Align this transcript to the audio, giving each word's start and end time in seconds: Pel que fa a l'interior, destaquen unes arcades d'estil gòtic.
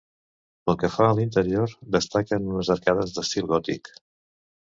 Pel 0.69 0.77
que 0.83 0.87
fa 0.93 1.09
a 1.09 1.17
l'interior, 1.17 1.75
destaquen 1.97 2.49
unes 2.55 2.73
arcades 2.77 3.13
d'estil 3.19 3.49
gòtic. 3.55 3.93